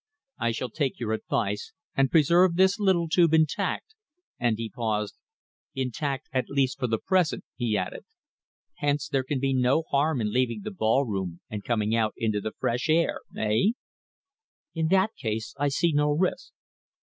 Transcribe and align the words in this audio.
"I 0.39 0.49
shall 0.51 0.71
take 0.71 0.99
your 0.99 1.11
advice 1.13 1.73
and 1.95 2.09
preserve 2.09 2.55
this 2.55 2.79
little 2.79 3.07
tube 3.07 3.35
intact," 3.35 3.93
and 4.39 4.57
he 4.57 4.67
paused, 4.67 5.15
"intact 5.75 6.27
at 6.33 6.49
least 6.49 6.79
for 6.79 6.87
the 6.87 6.97
present," 6.97 7.45
he 7.55 7.77
added. 7.77 8.03
"Hence 8.77 9.07
there 9.07 9.23
can 9.23 9.39
be 9.39 9.53
no 9.53 9.83
harm 9.91 10.19
in 10.19 10.33
leaving 10.33 10.61
the 10.63 10.71
ballroom 10.71 11.41
and 11.51 11.63
coming 11.63 11.95
out 11.95 12.15
into 12.17 12.41
the 12.41 12.53
fresh 12.59 12.89
air 12.89 13.19
eh?" 13.37 13.73
"In 14.73 14.87
that 14.87 15.11
case 15.15 15.53
I 15.59 15.67
see 15.67 15.91
no 15.93 16.09
risk." 16.09 16.51